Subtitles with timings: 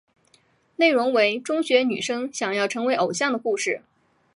[0.77, 3.83] 内容为中学女生想要成为偶像的故事。